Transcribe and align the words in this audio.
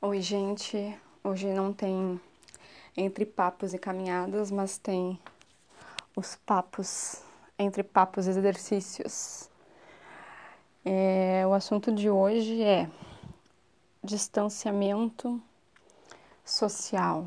Oi, 0.00 0.20
gente. 0.20 0.96
Hoje 1.24 1.52
não 1.52 1.72
tem 1.72 2.20
entre 2.96 3.26
papos 3.26 3.74
e 3.74 3.78
caminhadas, 3.78 4.48
mas 4.48 4.78
tem 4.78 5.18
os 6.14 6.36
papos 6.36 7.20
entre 7.58 7.82
papos 7.82 8.28
e 8.28 8.30
exercícios. 8.30 9.50
É, 10.84 11.44
o 11.48 11.52
assunto 11.52 11.90
de 11.90 12.08
hoje 12.08 12.62
é 12.62 12.88
distanciamento 14.04 15.42
social. 16.44 17.26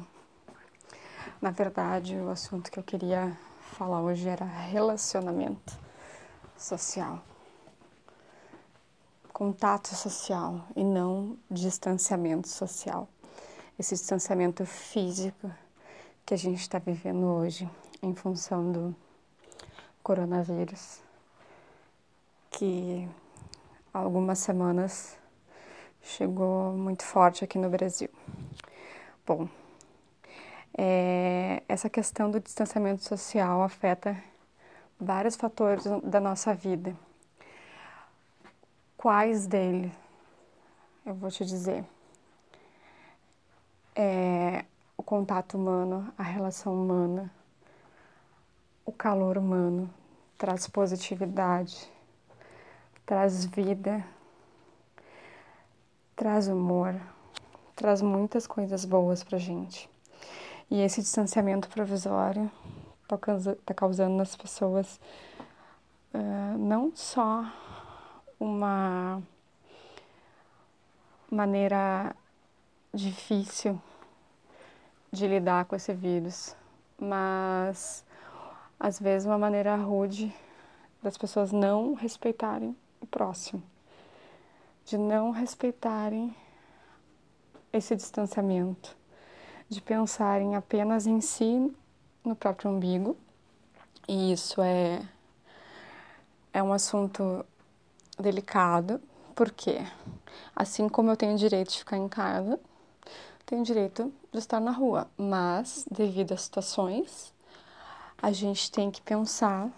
Na 1.42 1.52
verdade, 1.52 2.16
o 2.16 2.30
assunto 2.30 2.72
que 2.72 2.80
eu 2.80 2.84
queria 2.84 3.38
falar 3.60 4.02
hoje 4.02 4.30
era 4.30 4.46
relacionamento 4.46 5.78
social 6.56 7.22
contato 9.34 9.96
social 9.96 10.62
e 10.76 10.84
não 10.84 11.38
distanciamento 11.50 12.48
social. 12.48 13.08
Esse 13.80 13.96
distanciamento 13.96 14.66
físico 14.66 15.50
que 16.26 16.34
a 16.34 16.38
gente 16.38 16.62
está 16.62 16.78
vivendo 16.78 17.26
hoje 17.26 17.70
em 18.02 18.14
função 18.14 18.72
do 18.72 18.96
coronavírus, 20.04 21.00
que 22.50 23.08
há 23.94 24.00
algumas 24.00 24.40
semanas 24.40 25.18
chegou 26.02 26.74
muito 26.74 27.04
forte 27.04 27.44
aqui 27.44 27.58
no 27.58 27.70
Brasil. 27.70 28.10
Bom, 29.26 29.48
é, 30.78 31.64
essa 31.68 31.90
questão 31.90 32.30
do 32.30 32.40
distanciamento 32.40 33.04
social 33.04 33.62
afeta 33.64 34.16
vários 35.00 35.36
fatores 35.36 35.86
da 36.04 36.20
nossa 36.20 36.54
vida 36.54 36.96
Quais 39.02 39.48
dele? 39.48 39.92
Eu 41.04 41.16
vou 41.16 41.32
te 41.32 41.44
dizer. 41.44 41.84
É 43.96 44.64
o 44.96 45.02
contato 45.02 45.58
humano, 45.58 46.14
a 46.16 46.22
relação 46.22 46.72
humana, 46.72 47.34
o 48.86 48.92
calor 48.92 49.40
humano, 49.40 49.92
traz 50.38 50.68
positividade, 50.68 51.92
traz 53.04 53.44
vida, 53.44 54.06
traz 56.16 56.48
humor, 56.48 56.94
traz 57.76 58.04
muitas 58.04 58.46
coisas 58.46 58.86
boas 58.86 59.24
pra 59.24 59.40
gente. 59.40 59.90
E 60.70 60.80
esse 60.80 61.02
distanciamento 61.02 61.68
provisório 61.70 62.52
está 63.02 63.18
tá 63.66 63.74
causando 63.74 64.16
nas 64.16 64.36
pessoas 64.36 65.02
uh, 66.14 66.56
não 66.60 66.96
só 66.96 67.52
uma 68.42 69.22
maneira 71.30 72.16
difícil 72.92 73.80
de 75.12 75.28
lidar 75.28 75.66
com 75.66 75.76
esse 75.76 75.94
vírus, 75.94 76.56
mas 77.00 78.04
às 78.80 79.00
vezes 79.00 79.28
uma 79.28 79.38
maneira 79.38 79.76
rude 79.76 80.34
das 81.04 81.20
pessoas 81.20 81.52
não 81.52 81.94
respeitarem 81.94 82.76
o 83.00 83.06
próximo, 83.06 83.62
de 84.86 84.98
não 84.98 85.30
respeitarem 85.30 86.36
esse 87.72 87.96
distanciamento, 87.96 88.98
de 89.70 89.80
pensarem 89.84 90.56
apenas 90.56 91.06
em 91.06 91.22
si, 91.22 91.72
no 92.26 92.36
próprio 92.36 92.72
umbigo. 92.72 93.16
E 94.08 94.34
isso 94.34 94.64
é 94.64 95.08
é 96.54 96.62
um 96.62 96.74
assunto 96.74 97.46
delicado, 98.20 99.02
porque 99.36 99.80
assim 100.56 100.88
como 100.88 101.10
eu 101.10 101.18
tenho 101.18 101.38
direito 101.38 101.72
de 101.72 101.80
ficar 101.80 101.98
em 101.98 102.08
casa, 102.08 102.60
tenho 103.46 103.64
direito 103.64 104.14
de 104.32 104.40
estar 104.40 104.60
na 104.60 104.72
rua, 104.72 105.10
mas 105.18 105.86
devido 105.92 106.34
às 106.34 106.44
situações, 106.44 107.34
a 108.22 108.32
gente 108.32 108.72
tem 108.72 108.90
que 108.90 109.02
pensar 109.02 109.70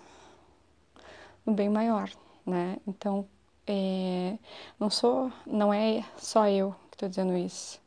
no 1.46 1.54
bem 1.54 1.70
maior, 1.70 2.10
né? 2.46 2.78
Então, 2.86 3.28
é, 3.66 4.38
não 4.80 4.90
sou, 4.90 5.32
não 5.46 5.74
é 5.74 6.04
só 6.18 6.48
eu 6.48 6.76
que 6.90 6.96
estou 6.96 7.10
dizendo 7.10 7.36
isso, 7.36 7.82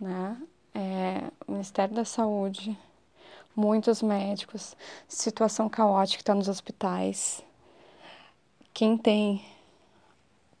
né? 0.00 0.40
É, 0.74 1.30
o 1.46 1.52
Ministério 1.52 1.94
da 1.94 2.04
Saúde, 2.04 2.78
muitos 3.54 4.00
médicos, 4.00 4.76
situação 5.08 5.68
caótica 5.68 6.22
está 6.22 6.34
nos 6.34 6.48
hospitais, 6.48 7.42
quem 8.78 8.96
tem 8.96 9.44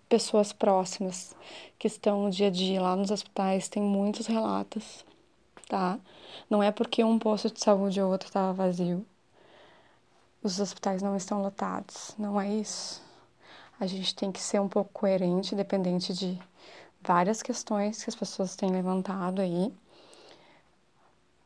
pessoas 0.08 0.52
próximas 0.52 1.36
que 1.78 1.86
estão 1.86 2.24
no 2.24 2.30
dia 2.32 2.48
a 2.48 2.50
dia 2.50 2.82
lá 2.82 2.96
nos 2.96 3.12
hospitais, 3.12 3.68
tem 3.68 3.80
muitos 3.80 4.26
relatos, 4.26 5.04
tá? 5.68 6.00
Não 6.50 6.60
é 6.60 6.72
porque 6.72 7.04
um 7.04 7.16
posto 7.16 7.48
de 7.48 7.60
saúde 7.60 8.00
ou 8.00 8.10
outro 8.10 8.26
estava 8.26 8.52
vazio. 8.52 9.06
Os 10.42 10.58
hospitais 10.58 11.00
não 11.00 11.14
estão 11.14 11.40
lotados, 11.40 12.12
não 12.18 12.40
é 12.40 12.52
isso. 12.52 13.00
A 13.78 13.86
gente 13.86 14.12
tem 14.16 14.32
que 14.32 14.40
ser 14.40 14.60
um 14.60 14.68
pouco 14.68 14.90
coerente, 14.92 15.54
dependente 15.54 16.12
de 16.12 16.36
várias 17.00 17.40
questões 17.40 18.02
que 18.02 18.10
as 18.10 18.16
pessoas 18.16 18.56
têm 18.56 18.72
levantado 18.72 19.40
aí. 19.40 19.72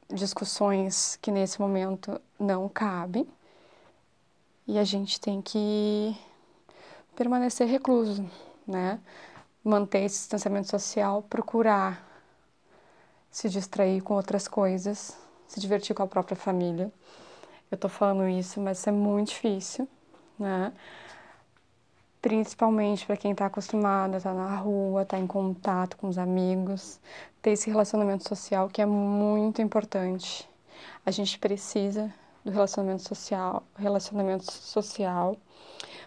Discussões 0.09 1.19
que 1.21 1.31
nesse 1.31 1.61
momento 1.61 2.19
não 2.41 2.67
cabem. 2.67 3.29
E 4.67 4.79
a 4.79 4.85
gente 4.85 5.21
tem 5.21 5.43
que 5.43 6.17
permanecer 7.15 7.67
recluso, 7.67 8.29
né? 8.67 9.01
Manter 9.65 10.05
esse 10.05 10.19
distanciamento 10.19 10.69
social, 10.69 11.23
procurar 11.23 12.13
se 13.31 13.49
distrair 13.49 14.03
com 14.03 14.15
outras 14.15 14.47
coisas, 14.47 15.17
se 15.49 15.59
divertir 15.59 15.97
com 15.97 16.03
a 16.03 16.07
própria 16.07 16.37
família. 16.37 16.93
Eu 17.71 17.79
tô 17.79 17.89
falando 17.89 18.29
isso, 18.29 18.61
mas 18.61 18.79
isso 18.79 18.91
é 18.91 18.93
muito 18.93 19.29
difícil, 19.29 19.89
né? 20.39 20.73
Principalmente 22.21 23.07
para 23.07 23.17
quem 23.17 23.33
está 23.33 23.47
acostumado 23.47 24.15
a 24.15 24.17
estar 24.19 24.35
tá 24.35 24.37
na 24.37 24.57
rua, 24.57 25.03
estar 25.03 25.17
tá 25.17 25.23
em 25.23 25.27
contato 25.27 25.97
com 25.97 26.09
os 26.09 26.19
amigos, 26.19 27.01
ter 27.41 27.53
esse 27.53 27.71
relacionamento 27.71 28.29
social 28.29 28.69
que 28.69 28.83
é 28.83 28.87
muito 28.87 29.63
importante. 29.63 30.49
A 31.05 31.11
gente 31.11 31.39
precisa 31.39 32.13
do 32.45 32.51
relacionamento 32.51 33.03
social, 33.03 33.63
relacionamento 33.77 34.53
social 34.53 35.37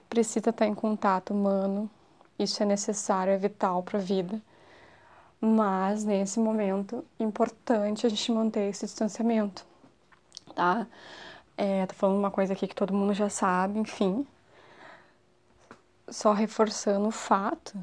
precisa 0.10 0.50
estar 0.50 0.66
em 0.66 0.76
contato 0.76 1.34
humano, 1.34 1.90
isso 2.38 2.62
é 2.62 2.66
necessário, 2.66 3.34
é 3.34 3.38
vital 3.38 3.84
para 3.84 4.00
a 4.00 4.02
vida. 4.02 4.42
Mas 5.40 6.04
nesse 6.04 6.40
momento, 6.40 7.04
importante 7.20 8.06
a 8.06 8.10
gente 8.10 8.32
manter 8.32 8.70
esse 8.70 8.86
distanciamento, 8.86 9.66
tá? 10.56 10.88
É, 11.58 11.86
tô 11.86 11.94
falando 11.96 12.18
uma 12.18 12.32
coisa 12.32 12.54
aqui 12.54 12.68
que 12.68 12.76
todo 12.76 12.94
mundo 12.94 13.14
já 13.14 13.30
sabe, 13.30 13.80
enfim. 13.80 14.26
Só 16.10 16.34
reforçando 16.34 17.08
o 17.08 17.12
fato 17.12 17.78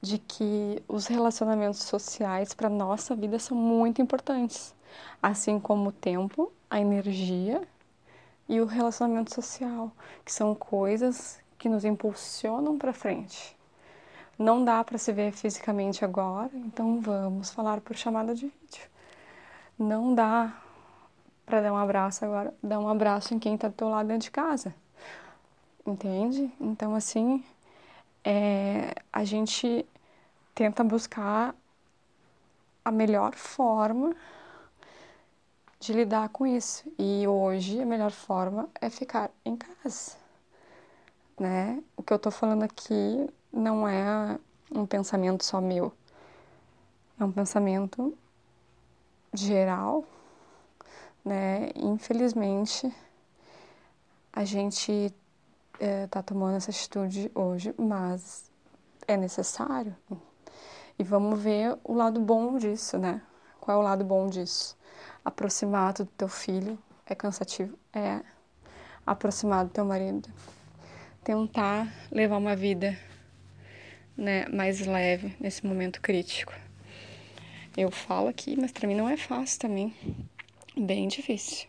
de 0.00 0.18
que 0.18 0.82
os 0.88 1.06
relacionamentos 1.06 1.80
sociais 1.80 2.54
para 2.54 2.68
nossa 2.68 3.14
vida 3.14 3.38
são 3.38 3.56
muito 3.56 4.00
importantes, 4.00 4.74
assim 5.22 5.60
como 5.60 5.90
o 5.90 5.92
tempo, 5.92 6.52
a 6.70 6.80
energia 6.80 7.62
e 8.50 8.60
o 8.60 8.66
relacionamento 8.66 9.32
social, 9.32 9.92
que 10.24 10.32
são 10.32 10.56
coisas 10.56 11.38
que 11.56 11.68
nos 11.68 11.84
impulsionam 11.84 12.76
para 12.76 12.92
frente. 12.92 13.56
Não 14.36 14.64
dá 14.64 14.82
para 14.82 14.98
se 14.98 15.12
ver 15.12 15.30
fisicamente 15.30 16.04
agora, 16.04 16.50
então 16.54 17.00
vamos 17.00 17.50
falar 17.50 17.80
por 17.80 17.96
chamada 17.96 18.34
de 18.34 18.46
vídeo. 18.46 18.90
Não 19.78 20.12
dá 20.12 20.52
para 21.46 21.60
dar 21.60 21.72
um 21.72 21.76
abraço 21.76 22.24
agora, 22.24 22.52
dar 22.60 22.80
um 22.80 22.88
abraço 22.88 23.32
em 23.32 23.38
quem 23.38 23.54
está 23.54 23.68
do 23.68 23.74
teu 23.74 23.88
lado 23.88 24.08
dentro 24.08 24.24
de 24.24 24.32
casa. 24.32 24.74
Entende? 25.86 26.50
Então, 26.60 26.96
assim, 26.96 27.44
é, 28.24 28.96
a 29.12 29.22
gente 29.22 29.86
tenta 30.56 30.82
buscar 30.82 31.54
a 32.84 32.90
melhor 32.90 33.36
forma 33.36 34.12
de 35.80 35.94
lidar 35.94 36.28
com 36.28 36.46
isso. 36.46 36.84
E 36.98 37.26
hoje 37.26 37.80
a 37.80 37.86
melhor 37.86 38.12
forma 38.12 38.68
é 38.80 38.90
ficar 38.90 39.30
em 39.44 39.56
casa, 39.56 40.16
né? 41.38 41.82
O 41.96 42.02
que 42.02 42.12
eu 42.12 42.18
tô 42.18 42.30
falando 42.30 42.62
aqui 42.62 43.28
não 43.50 43.88
é 43.88 44.38
um 44.70 44.86
pensamento 44.86 45.44
só 45.44 45.60
meu, 45.60 45.92
é 47.18 47.24
um 47.24 47.32
pensamento 47.32 48.16
geral, 49.32 50.04
né? 51.24 51.70
Infelizmente, 51.74 52.94
a 54.32 54.44
gente 54.44 55.12
é, 55.80 56.06
tá 56.06 56.22
tomando 56.22 56.56
essa 56.56 56.70
atitude 56.70 57.32
hoje, 57.34 57.74
mas 57.78 58.50
é 59.08 59.16
necessário. 59.16 59.96
E 60.98 61.02
vamos 61.02 61.40
ver 61.40 61.78
o 61.82 61.94
lado 61.94 62.20
bom 62.20 62.58
disso, 62.58 62.98
né? 62.98 63.22
Qual 63.58 63.78
é 63.78 63.80
o 63.80 63.82
lado 63.82 64.04
bom 64.04 64.28
disso? 64.28 64.78
Aproximado 65.24 66.04
do 66.04 66.10
teu 66.10 66.28
filho 66.28 66.78
é 67.06 67.14
cansativo? 67.14 67.78
É. 67.92 68.20
Aproximado 69.06 69.68
do 69.68 69.72
teu 69.72 69.84
marido. 69.84 70.28
Tentar 71.24 71.92
levar 72.10 72.38
uma 72.38 72.56
vida 72.56 72.98
né, 74.16 74.46
mais 74.48 74.84
leve 74.86 75.36
nesse 75.40 75.66
momento 75.66 76.00
crítico. 76.00 76.52
Eu 77.76 77.90
falo 77.90 78.28
aqui, 78.28 78.56
mas 78.58 78.72
para 78.72 78.86
mim 78.86 78.94
não 78.94 79.08
é 79.08 79.16
fácil 79.16 79.60
também. 79.60 79.94
Bem 80.76 81.08
difícil. 81.08 81.68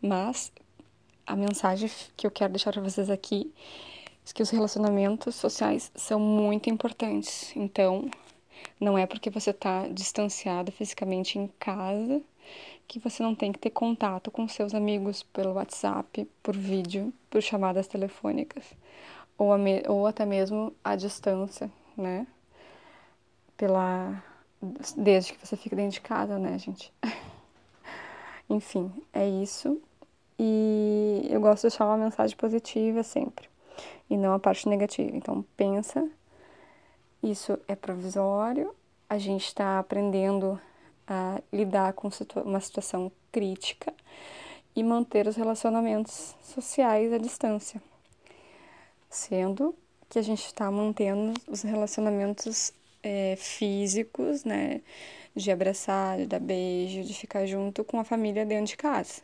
Mas 0.00 0.52
a 1.26 1.36
mensagem 1.36 1.90
que 2.16 2.26
eu 2.26 2.30
quero 2.30 2.52
deixar 2.52 2.72
para 2.72 2.82
vocês 2.82 3.08
aqui 3.08 3.52
é 4.28 4.32
que 4.32 4.42
os 4.42 4.50
relacionamentos 4.50 5.34
sociais 5.34 5.90
são 5.94 6.18
muito 6.18 6.68
importantes. 6.68 7.54
Então, 7.56 8.10
não 8.80 8.96
é 8.96 9.06
porque 9.06 9.30
você 9.30 9.50
está 9.50 9.86
distanciado 9.88 10.72
fisicamente 10.72 11.38
em 11.38 11.48
casa 11.58 12.22
que 12.86 12.98
você 12.98 13.22
não 13.22 13.34
tem 13.34 13.52
que 13.52 13.58
ter 13.58 13.70
contato 13.70 14.30
com 14.30 14.46
seus 14.46 14.74
amigos 14.74 15.22
pelo 15.22 15.54
WhatsApp, 15.54 16.28
por 16.42 16.56
vídeo, 16.56 17.12
por 17.30 17.42
chamadas 17.42 17.86
telefônicas, 17.86 18.64
ou, 19.38 19.50
ou 19.88 20.06
até 20.06 20.24
mesmo 20.24 20.72
à 20.82 20.96
distância, 20.96 21.70
né? 21.96 22.26
Pela 23.56 24.22
desde 24.96 25.34
que 25.34 25.46
você 25.46 25.56
fica 25.56 25.76
dentro 25.76 25.92
de 25.92 26.00
casa, 26.00 26.38
né, 26.38 26.58
gente? 26.58 26.92
Enfim, 28.48 28.90
é 29.12 29.28
isso. 29.28 29.80
E 30.38 31.26
eu 31.30 31.40
gosto 31.40 31.62
de 31.62 31.68
deixar 31.68 31.86
uma 31.86 31.96
mensagem 31.96 32.36
positiva 32.36 33.02
sempre, 33.02 33.48
e 34.08 34.16
não 34.16 34.34
a 34.34 34.38
parte 34.38 34.68
negativa. 34.68 35.16
Então, 35.16 35.44
pensa, 35.56 36.08
isso 37.22 37.58
é 37.68 37.74
provisório, 37.74 38.74
a 39.08 39.18
gente 39.18 39.46
está 39.46 39.78
aprendendo 39.78 40.58
a 41.06 41.40
lidar 41.52 41.92
com 41.92 42.08
uma 42.44 42.60
situação 42.60 43.10
crítica 43.30 43.92
e 44.74 44.82
manter 44.82 45.26
os 45.26 45.36
relacionamentos 45.36 46.34
sociais 46.42 47.12
à 47.12 47.18
distância, 47.18 47.80
sendo 49.08 49.74
que 50.08 50.18
a 50.18 50.22
gente 50.22 50.46
está 50.46 50.70
mantendo 50.70 51.34
os 51.48 51.62
relacionamentos 51.62 52.72
é, 53.02 53.36
físicos, 53.36 54.44
né, 54.44 54.80
de 55.34 55.50
abraçar, 55.50 56.18
de 56.18 56.26
dar 56.26 56.40
beijo, 56.40 57.02
de 57.02 57.14
ficar 57.14 57.46
junto 57.46 57.84
com 57.84 57.98
a 57.98 58.04
família 58.04 58.46
dentro 58.46 58.66
de 58.66 58.76
casa. 58.76 59.22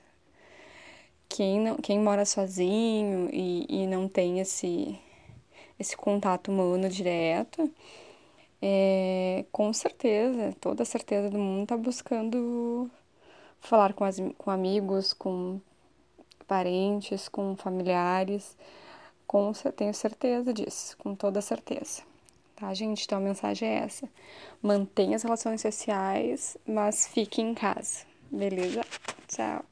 Quem, 1.29 1.61
não, 1.61 1.77
quem 1.77 1.99
mora 1.99 2.25
sozinho 2.25 3.31
e, 3.33 3.65
e 3.69 3.87
não 3.87 4.09
tem 4.09 4.41
esse, 4.41 4.99
esse 5.79 5.97
contato 5.97 6.51
humano 6.51 6.89
direto, 6.89 7.73
é, 8.63 9.45
com 9.53 9.73
certeza, 9.73 10.55
toda 10.61 10.85
certeza 10.85 11.31
do 11.31 11.39
mundo 11.39 11.63
está 11.65 11.77
buscando 11.77 12.91
falar 13.61 13.93
com, 13.95 14.05
as, 14.05 14.17
com 14.39 14.51
amigos, 14.51 15.13
com 15.13 15.61
parentes, 16.47 17.29
com 17.29 17.57
familiares. 17.57 18.57
Com, 19.27 19.53
tenho 19.77 19.95
certeza 19.95 20.53
disso, 20.53 20.97
com 20.99 21.15
toda 21.15 21.41
certeza. 21.41 22.03
Tá, 22.57 22.75
gente? 22.75 23.05
Então 23.05 23.19
a 23.19 23.21
mensagem 23.21 23.69
é 23.69 23.77
essa. 23.85 24.09
Mantenha 24.63 25.17
as 25.17 25.23
relações 25.23 25.63
sociais, 25.63 26.59
mas 26.67 27.07
fique 27.07 27.41
em 27.41 27.55
casa. 27.55 28.05
Beleza? 28.31 28.83
Tchau. 29.29 29.65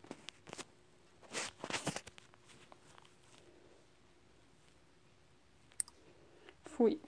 Fui. 6.64 6.98